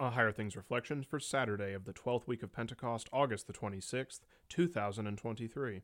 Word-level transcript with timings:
A 0.00 0.10
Higher 0.10 0.32
Things 0.32 0.56
Reflection 0.56 1.04
for 1.04 1.20
Saturday 1.20 1.72
of 1.72 1.84
the 1.84 1.92
12th 1.92 2.26
week 2.26 2.42
of 2.42 2.52
Pentecost, 2.52 3.08
August 3.12 3.46
the 3.46 3.52
26th, 3.52 4.20
2023. 4.48 5.82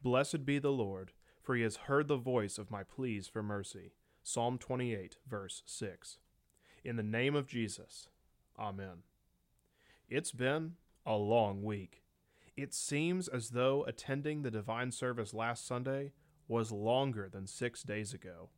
Blessed 0.00 0.44
be 0.44 0.60
the 0.60 0.70
Lord, 0.70 1.12
for 1.42 1.56
he 1.56 1.62
has 1.62 1.76
heard 1.88 2.06
the 2.06 2.16
voice 2.16 2.56
of 2.56 2.70
my 2.70 2.84
pleas 2.84 3.26
for 3.26 3.42
mercy. 3.42 3.94
Psalm 4.22 4.58
28, 4.58 5.16
verse 5.28 5.64
6. 5.66 6.18
In 6.84 6.94
the 6.94 7.02
name 7.02 7.34
of 7.34 7.48
Jesus, 7.48 8.08
Amen. 8.56 9.02
It's 10.08 10.30
been 10.30 10.74
a 11.04 11.16
long 11.16 11.64
week. 11.64 12.04
It 12.56 12.72
seems 12.72 13.26
as 13.26 13.50
though 13.50 13.82
attending 13.88 14.42
the 14.42 14.52
divine 14.52 14.92
service 14.92 15.34
last 15.34 15.66
Sunday 15.66 16.12
was 16.46 16.70
longer 16.70 17.28
than 17.28 17.48
six 17.48 17.82
days 17.82 18.14
ago. 18.14 18.50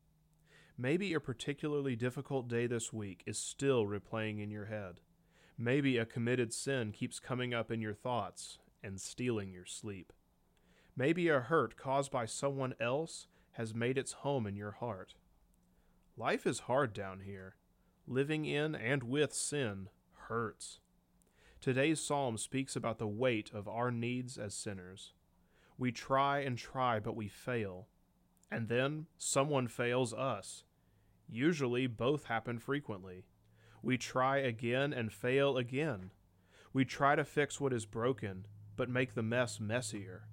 Maybe 0.76 1.14
a 1.14 1.20
particularly 1.20 1.94
difficult 1.94 2.48
day 2.48 2.66
this 2.66 2.92
week 2.92 3.22
is 3.26 3.38
still 3.38 3.86
replaying 3.86 4.42
in 4.42 4.50
your 4.50 4.64
head. 4.64 5.00
Maybe 5.56 5.98
a 5.98 6.04
committed 6.04 6.52
sin 6.52 6.90
keeps 6.90 7.20
coming 7.20 7.54
up 7.54 7.70
in 7.70 7.80
your 7.80 7.94
thoughts 7.94 8.58
and 8.82 9.00
stealing 9.00 9.52
your 9.52 9.66
sleep. 9.66 10.12
Maybe 10.96 11.28
a 11.28 11.38
hurt 11.38 11.76
caused 11.76 12.10
by 12.10 12.26
someone 12.26 12.74
else 12.80 13.28
has 13.52 13.72
made 13.72 13.96
its 13.96 14.12
home 14.12 14.48
in 14.48 14.56
your 14.56 14.72
heart. 14.72 15.14
Life 16.16 16.44
is 16.44 16.60
hard 16.60 16.92
down 16.92 17.20
here. 17.20 17.54
Living 18.08 18.44
in 18.44 18.74
and 18.74 19.04
with 19.04 19.32
sin 19.32 19.88
hurts. 20.28 20.80
Today's 21.60 22.00
psalm 22.00 22.36
speaks 22.36 22.74
about 22.74 22.98
the 22.98 23.06
weight 23.06 23.48
of 23.54 23.68
our 23.68 23.92
needs 23.92 24.36
as 24.36 24.54
sinners. 24.54 25.12
We 25.78 25.92
try 25.92 26.40
and 26.40 26.58
try, 26.58 26.98
but 26.98 27.14
we 27.14 27.28
fail. 27.28 27.86
And 28.50 28.68
then 28.68 29.06
someone 29.18 29.68
fails 29.68 30.12
us. 30.12 30.64
Usually, 31.28 31.86
both 31.86 32.24
happen 32.24 32.58
frequently. 32.58 33.24
We 33.82 33.98
try 33.98 34.38
again 34.38 34.92
and 34.92 35.12
fail 35.12 35.56
again. 35.56 36.10
We 36.72 36.84
try 36.84 37.16
to 37.16 37.24
fix 37.24 37.60
what 37.60 37.72
is 37.72 37.86
broken, 37.86 38.46
but 38.76 38.88
make 38.88 39.14
the 39.14 39.22
mess 39.22 39.60
messier. 39.60 40.24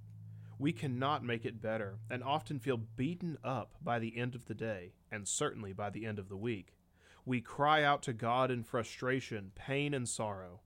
We 0.58 0.74
cannot 0.74 1.24
make 1.24 1.46
it 1.46 1.62
better, 1.62 1.98
and 2.10 2.24
often 2.24 2.60
feel 2.60 2.78
beaten 2.78 3.38
up 3.44 3.76
by 3.82 4.00
the 4.00 4.18
end 4.18 4.36
of 4.36 4.46
the 4.46 4.54
day, 4.54 4.94
and 5.12 5.28
certainly 5.28 5.74
by 5.74 5.90
the 5.90 6.06
end 6.06 6.20
of 6.20 6.30
the 6.30 6.38
week. 6.38 6.76
We 7.26 7.42
cry 7.42 7.84
out 7.84 8.04
to 8.04 8.14
God 8.14 8.52
in 8.52 8.64
frustration, 8.64 9.52
pain, 9.56 9.94
and 9.94 10.08
sorrow. 10.08 10.62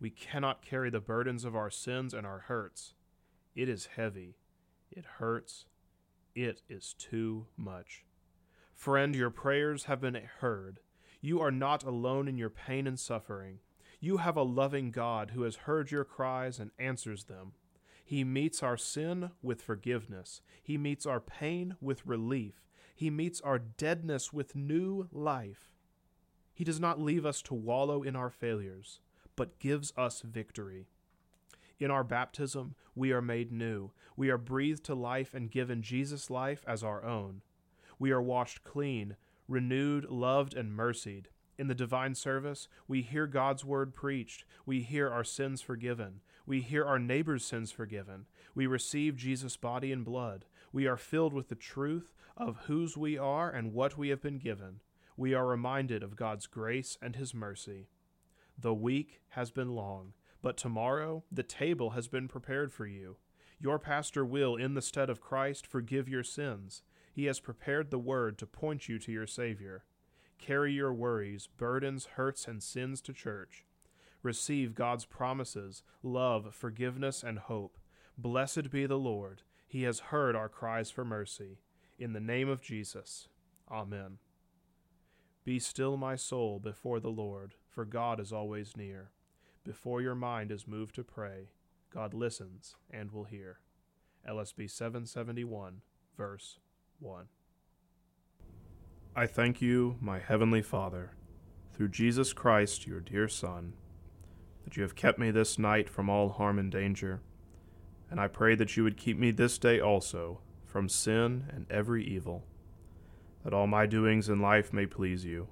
We 0.00 0.10
cannot 0.10 0.62
carry 0.62 0.90
the 0.90 1.00
burdens 1.00 1.44
of 1.44 1.56
our 1.56 1.70
sins 1.70 2.12
and 2.12 2.26
our 2.26 2.40
hurts. 2.40 2.94
It 3.54 3.68
is 3.68 3.86
heavy. 3.96 4.36
It 4.90 5.04
hurts. 5.18 5.66
It 6.34 6.62
is 6.68 6.94
too 6.98 7.46
much. 7.56 8.04
Friend, 8.74 9.14
your 9.14 9.30
prayers 9.30 9.84
have 9.84 10.00
been 10.00 10.18
heard. 10.40 10.80
You 11.20 11.40
are 11.40 11.50
not 11.50 11.84
alone 11.84 12.26
in 12.26 12.36
your 12.36 12.50
pain 12.50 12.86
and 12.86 12.98
suffering. 12.98 13.58
You 14.00 14.16
have 14.16 14.36
a 14.36 14.42
loving 14.42 14.90
God 14.90 15.30
who 15.30 15.42
has 15.42 15.56
heard 15.56 15.90
your 15.90 16.04
cries 16.04 16.58
and 16.58 16.70
answers 16.78 17.24
them. 17.24 17.52
He 18.04 18.24
meets 18.24 18.62
our 18.62 18.76
sin 18.76 19.30
with 19.42 19.62
forgiveness. 19.62 20.42
He 20.62 20.76
meets 20.76 21.06
our 21.06 21.20
pain 21.20 21.76
with 21.80 22.04
relief. 22.06 22.62
He 22.94 23.10
meets 23.10 23.40
our 23.40 23.58
deadness 23.58 24.32
with 24.32 24.56
new 24.56 25.08
life. 25.12 25.72
He 26.52 26.64
does 26.64 26.80
not 26.80 27.00
leave 27.00 27.24
us 27.24 27.42
to 27.42 27.54
wallow 27.54 28.02
in 28.02 28.16
our 28.16 28.30
failures, 28.30 29.00
but 29.36 29.58
gives 29.58 29.92
us 29.96 30.20
victory. 30.22 30.88
In 31.82 31.90
our 31.90 32.04
baptism, 32.04 32.76
we 32.94 33.10
are 33.10 33.20
made 33.20 33.50
new. 33.50 33.90
We 34.16 34.30
are 34.30 34.38
breathed 34.38 34.84
to 34.84 34.94
life 34.94 35.34
and 35.34 35.50
given 35.50 35.82
Jesus' 35.82 36.30
life 36.30 36.64
as 36.64 36.84
our 36.84 37.04
own. 37.04 37.42
We 37.98 38.12
are 38.12 38.22
washed 38.22 38.62
clean, 38.62 39.16
renewed, 39.48 40.04
loved, 40.04 40.54
and 40.54 40.72
mercied. 40.72 41.30
In 41.58 41.66
the 41.66 41.74
divine 41.74 42.14
service, 42.14 42.68
we 42.86 43.02
hear 43.02 43.26
God's 43.26 43.64
word 43.64 43.94
preached. 43.94 44.44
We 44.64 44.82
hear 44.82 45.10
our 45.10 45.24
sins 45.24 45.60
forgiven. 45.60 46.20
We 46.46 46.60
hear 46.60 46.84
our 46.84 47.00
neighbor's 47.00 47.44
sins 47.44 47.72
forgiven. 47.72 48.26
We 48.54 48.68
receive 48.68 49.16
Jesus' 49.16 49.56
body 49.56 49.90
and 49.90 50.04
blood. 50.04 50.44
We 50.72 50.86
are 50.86 50.96
filled 50.96 51.32
with 51.32 51.48
the 51.48 51.56
truth 51.56 52.12
of 52.36 52.58
whose 52.66 52.96
we 52.96 53.18
are 53.18 53.50
and 53.50 53.72
what 53.72 53.98
we 53.98 54.10
have 54.10 54.22
been 54.22 54.38
given. 54.38 54.82
We 55.16 55.34
are 55.34 55.48
reminded 55.48 56.04
of 56.04 56.14
God's 56.14 56.46
grace 56.46 56.96
and 57.02 57.16
his 57.16 57.34
mercy. 57.34 57.88
The 58.56 58.72
week 58.72 59.20
has 59.30 59.50
been 59.50 59.74
long, 59.74 60.12
but 60.42 60.56
tomorrow 60.56 61.22
the 61.30 61.42
table 61.42 61.90
has 61.90 62.08
been 62.08 62.28
prepared 62.28 62.72
for 62.72 62.86
you. 62.86 63.16
Your 63.60 63.78
pastor 63.78 64.24
will, 64.24 64.56
in 64.56 64.74
the 64.74 64.82
stead 64.82 65.08
of 65.08 65.20
Christ, 65.20 65.66
forgive 65.66 66.08
your 66.08 66.24
sins. 66.24 66.82
He 67.12 67.26
has 67.26 67.38
prepared 67.38 67.90
the 67.90 67.98
word 67.98 68.36
to 68.38 68.46
point 68.46 68.88
you 68.88 68.98
to 68.98 69.12
your 69.12 69.26
Savior. 69.26 69.84
Carry 70.38 70.72
your 70.72 70.92
worries, 70.92 71.46
burdens, 71.46 72.06
hurts, 72.16 72.48
and 72.48 72.60
sins 72.60 73.00
to 73.02 73.12
church. 73.12 73.64
Receive 74.22 74.74
God's 74.74 75.04
promises, 75.04 75.84
love, 76.02 76.54
forgiveness, 76.54 77.22
and 77.22 77.38
hope. 77.38 77.78
Blessed 78.18 78.70
be 78.70 78.86
the 78.86 78.98
Lord. 78.98 79.42
He 79.68 79.84
has 79.84 80.00
heard 80.00 80.34
our 80.34 80.48
cries 80.48 80.90
for 80.90 81.04
mercy. 81.04 81.58
In 81.98 82.12
the 82.12 82.20
name 82.20 82.48
of 82.48 82.60
Jesus. 82.60 83.28
Amen. 83.70 84.18
Be 85.44 85.58
still, 85.58 85.96
my 85.96 86.16
soul, 86.16 86.58
before 86.58 86.98
the 86.98 87.10
Lord, 87.10 87.54
for 87.68 87.84
God 87.84 88.18
is 88.18 88.32
always 88.32 88.76
near. 88.76 89.10
Before 89.64 90.00
your 90.00 90.16
mind 90.16 90.50
is 90.50 90.66
moved 90.66 90.96
to 90.96 91.04
pray, 91.04 91.50
God 91.94 92.14
listens 92.14 92.74
and 92.90 93.12
will 93.12 93.24
hear. 93.24 93.60
LSB 94.28 94.68
771, 94.68 95.82
verse 96.16 96.58
1. 96.98 97.26
I 99.14 99.26
thank 99.26 99.62
you, 99.62 99.98
my 100.00 100.18
heavenly 100.18 100.62
Father, 100.62 101.12
through 101.72 101.90
Jesus 101.90 102.32
Christ, 102.32 102.88
your 102.88 102.98
dear 102.98 103.28
Son, 103.28 103.74
that 104.64 104.76
you 104.76 104.82
have 104.82 104.96
kept 104.96 105.20
me 105.20 105.30
this 105.30 105.60
night 105.60 105.88
from 105.88 106.10
all 106.10 106.30
harm 106.30 106.58
and 106.58 106.72
danger, 106.72 107.20
and 108.10 108.18
I 108.18 108.26
pray 108.26 108.56
that 108.56 108.76
you 108.76 108.82
would 108.82 108.96
keep 108.96 109.16
me 109.16 109.30
this 109.30 109.58
day 109.58 109.78
also 109.78 110.40
from 110.66 110.88
sin 110.88 111.44
and 111.54 111.66
every 111.70 112.04
evil, 112.04 112.46
that 113.44 113.54
all 113.54 113.68
my 113.68 113.86
doings 113.86 114.28
in 114.28 114.40
life 114.40 114.72
may 114.72 114.86
please 114.86 115.24
you. 115.24 115.46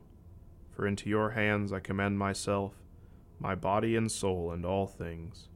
For 0.72 0.84
into 0.84 1.09
your 1.09 1.31
hands 1.31 1.72
I 1.72 1.78
commend 1.78 2.19
myself, 2.19 2.79
my 3.40 3.54
body 3.54 3.96
and 3.96 4.12
soul, 4.12 4.52
and 4.52 4.64
all 4.64 4.86
things. 4.86 5.48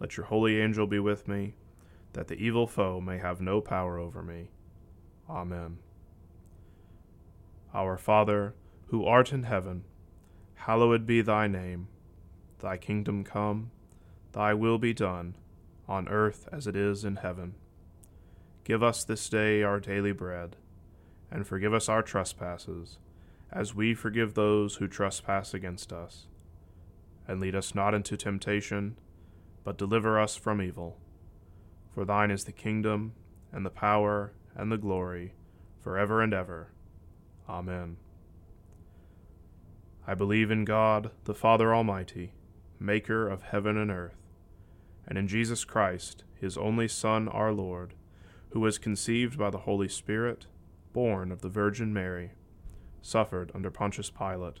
Let 0.00 0.16
your 0.16 0.26
holy 0.26 0.60
angel 0.60 0.86
be 0.86 0.98
with 0.98 1.28
me, 1.28 1.54
that 2.12 2.26
the 2.26 2.34
evil 2.34 2.66
foe 2.66 3.00
may 3.00 3.18
have 3.18 3.40
no 3.40 3.60
power 3.60 3.98
over 3.98 4.22
me. 4.22 4.48
Amen. 5.30 5.78
Our 7.72 7.96
Father, 7.96 8.54
who 8.88 9.06
art 9.06 9.32
in 9.32 9.44
heaven, 9.44 9.84
hallowed 10.54 11.06
be 11.06 11.22
thy 11.22 11.46
name. 11.46 11.88
Thy 12.58 12.76
kingdom 12.76 13.24
come, 13.24 13.70
thy 14.32 14.52
will 14.52 14.78
be 14.78 14.92
done, 14.92 15.36
on 15.88 16.08
earth 16.08 16.48
as 16.52 16.66
it 16.66 16.76
is 16.76 17.04
in 17.04 17.16
heaven. 17.16 17.54
Give 18.64 18.82
us 18.82 19.04
this 19.04 19.28
day 19.28 19.62
our 19.62 19.80
daily 19.80 20.12
bread, 20.12 20.56
and 21.30 21.46
forgive 21.46 21.72
us 21.72 21.88
our 21.88 22.02
trespasses, 22.02 22.98
as 23.50 23.74
we 23.74 23.94
forgive 23.94 24.34
those 24.34 24.76
who 24.76 24.88
trespass 24.88 25.54
against 25.54 25.92
us. 25.92 26.26
And 27.26 27.40
lead 27.40 27.54
us 27.54 27.74
not 27.74 27.94
into 27.94 28.16
temptation, 28.16 28.98
but 29.64 29.78
deliver 29.78 30.18
us 30.20 30.36
from 30.36 30.60
evil. 30.60 30.98
For 31.94 32.04
thine 32.04 32.30
is 32.30 32.44
the 32.44 32.52
kingdom, 32.52 33.12
and 33.52 33.64
the 33.64 33.70
power, 33.70 34.32
and 34.54 34.72
the 34.72 34.78
glory, 34.78 35.34
forever 35.80 36.20
and 36.22 36.32
ever. 36.32 36.72
Amen. 37.48 37.96
I 40.06 40.14
believe 40.14 40.50
in 40.50 40.64
God, 40.64 41.10
the 41.24 41.34
Father 41.34 41.74
Almighty, 41.74 42.32
maker 42.80 43.28
of 43.28 43.42
heaven 43.42 43.76
and 43.76 43.90
earth, 43.90 44.16
and 45.06 45.16
in 45.16 45.28
Jesus 45.28 45.64
Christ, 45.64 46.24
his 46.40 46.56
only 46.56 46.88
Son, 46.88 47.28
our 47.28 47.52
Lord, 47.52 47.94
who 48.50 48.60
was 48.60 48.78
conceived 48.78 49.38
by 49.38 49.50
the 49.50 49.58
Holy 49.58 49.88
Spirit, 49.88 50.46
born 50.92 51.30
of 51.30 51.40
the 51.42 51.48
Virgin 51.48 51.92
Mary, 51.92 52.32
suffered 53.00 53.52
under 53.54 53.70
Pontius 53.70 54.10
Pilate, 54.10 54.60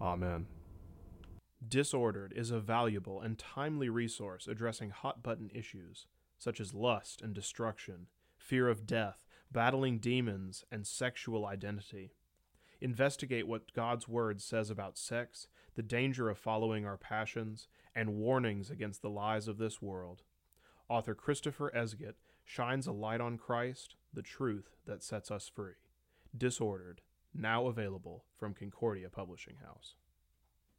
Amen. 0.00 0.46
Disordered 1.66 2.32
is 2.36 2.50
a 2.50 2.60
valuable 2.60 3.20
and 3.20 3.38
timely 3.38 3.88
resource 3.88 4.46
addressing 4.46 4.90
hot 4.90 5.22
button 5.22 5.50
issues 5.52 6.06
such 6.38 6.60
as 6.60 6.72
lust 6.72 7.20
and 7.20 7.34
destruction 7.34 8.06
fear 8.36 8.68
of 8.68 8.86
death, 8.86 9.26
battling 9.52 9.98
demons, 9.98 10.64
and 10.70 10.86
sexual 10.86 11.44
identity. 11.44 12.12
Investigate 12.80 13.46
what 13.46 13.72
God's 13.74 14.08
Word 14.08 14.40
says 14.40 14.70
about 14.70 14.96
sex, 14.96 15.48
the 15.74 15.82
danger 15.82 16.30
of 16.30 16.38
following 16.38 16.86
our 16.86 16.96
passions, 16.96 17.66
and 17.94 18.14
warnings 18.14 18.70
against 18.70 19.02
the 19.02 19.10
lies 19.10 19.48
of 19.48 19.58
this 19.58 19.82
world. 19.82 20.22
Author 20.88 21.14
Christopher 21.14 21.70
Esget 21.74 22.14
shines 22.44 22.86
a 22.86 22.92
light 22.92 23.20
on 23.20 23.36
Christ, 23.36 23.96
the 24.14 24.22
truth 24.22 24.76
that 24.86 25.02
sets 25.02 25.30
us 25.30 25.50
free. 25.52 25.74
Disordered, 26.36 27.02
now 27.34 27.66
available 27.66 28.24
from 28.38 28.54
Concordia 28.54 29.08
Publishing 29.10 29.56
House. 29.64 29.94